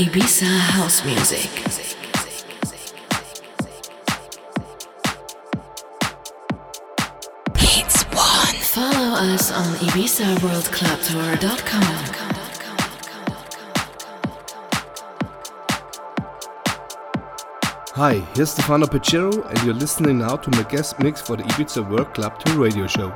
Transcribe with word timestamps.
Ibiza 0.00 0.46
house 0.46 1.04
music. 1.04 1.50
It's 7.56 8.02
one. 8.04 8.56
Follow 8.62 9.16
us 9.34 9.52
on 9.52 9.74
IbizaWorldClubTour.com. 9.88 12.16
Hi, 17.92 18.20
here's 18.34 18.50
Stephano 18.52 18.86
Pechero, 18.86 19.44
and 19.50 19.62
you're 19.64 19.74
listening 19.74 20.18
now 20.20 20.36
to 20.36 20.50
my 20.56 20.62
guest 20.70 20.98
mix 21.00 21.20
for 21.20 21.36
the 21.36 21.42
Ibiza 21.42 21.86
World 21.90 22.14
Club 22.14 22.38
Tour 22.38 22.58
radio 22.58 22.86
show. 22.86 23.12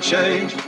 Change. 0.00 0.65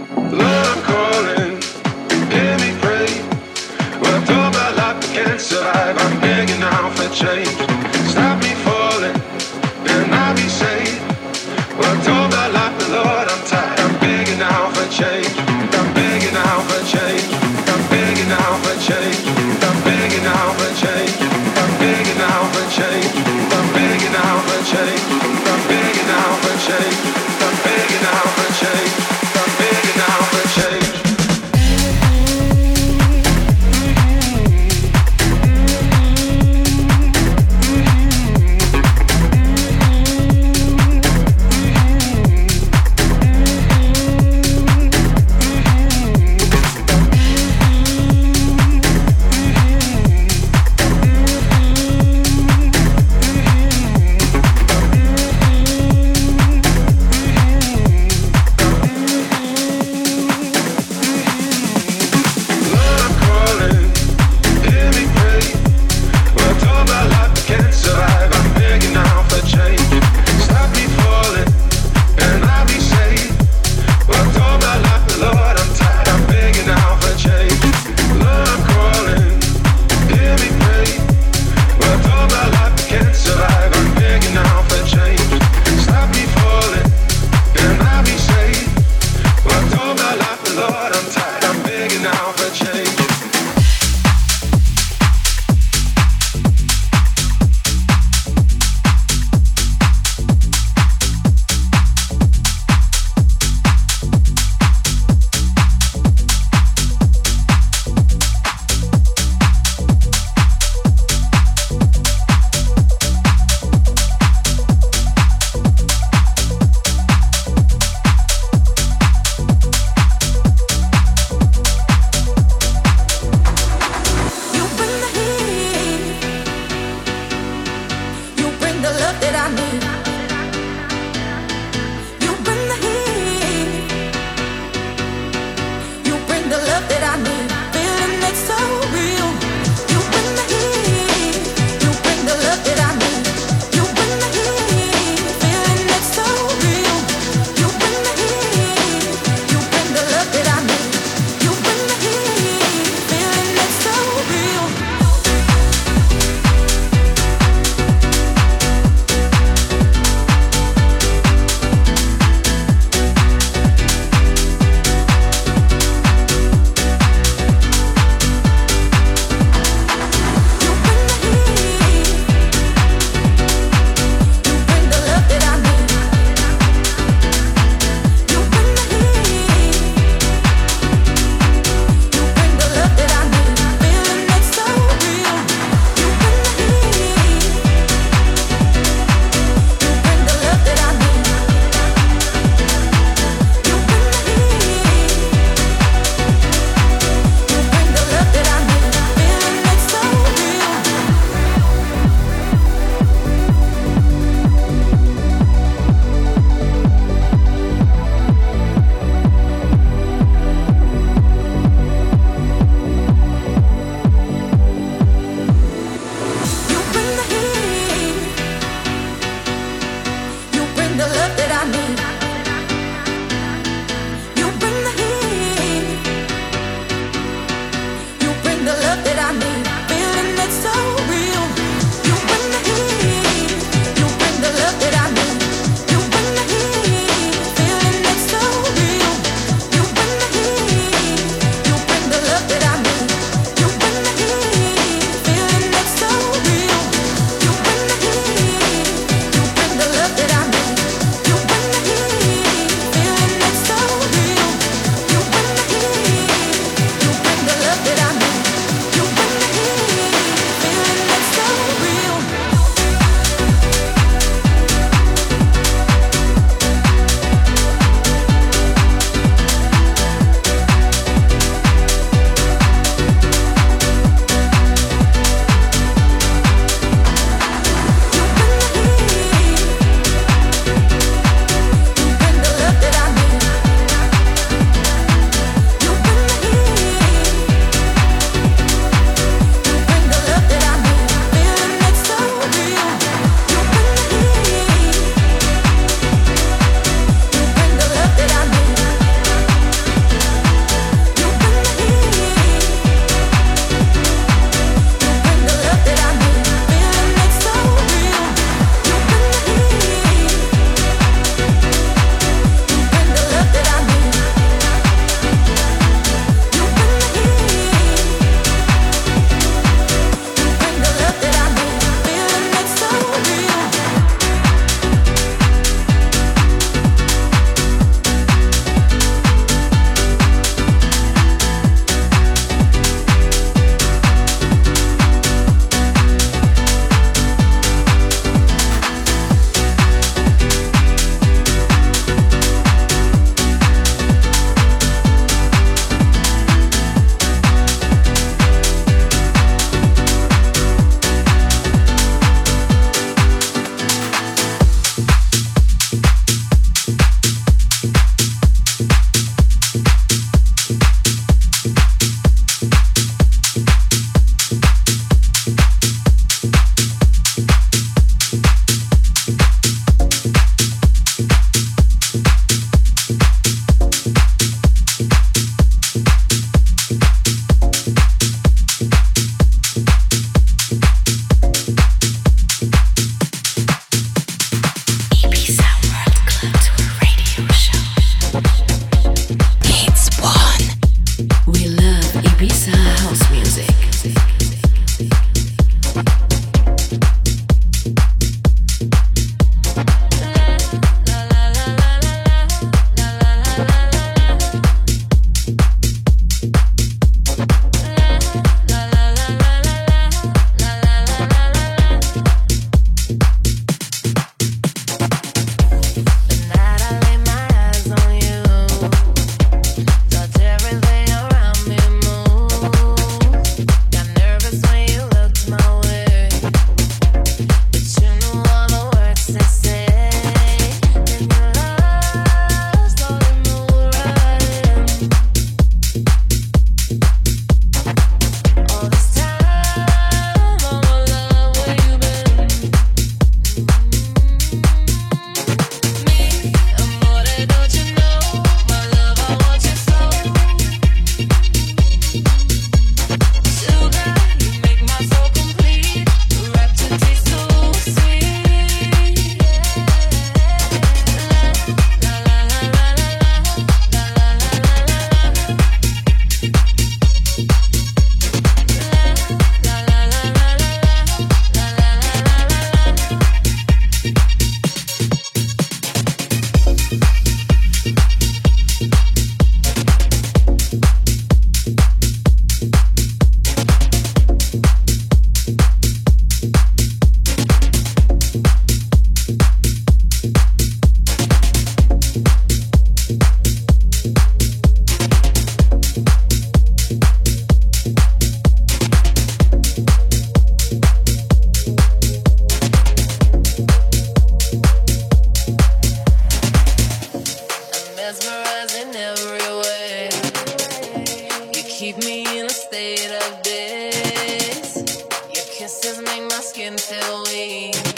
Your 513.59 515.47
kisses 515.50 515.99
make 516.00 516.23
my 516.23 516.41
skin 516.41 516.79
feel 516.79 517.25
weak. 517.25 517.98